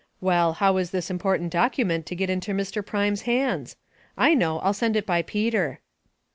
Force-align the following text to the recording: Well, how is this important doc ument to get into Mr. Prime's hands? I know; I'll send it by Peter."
Well, 0.19 0.53
how 0.53 0.77
is 0.77 0.89
this 0.89 1.11
important 1.11 1.51
doc 1.51 1.75
ument 1.75 2.05
to 2.05 2.15
get 2.15 2.31
into 2.31 2.53
Mr. 2.55 2.83
Prime's 2.83 3.21
hands? 3.29 3.75
I 4.17 4.33
know; 4.33 4.57
I'll 4.61 4.73
send 4.73 4.95
it 4.95 5.05
by 5.05 5.21
Peter." 5.21 5.79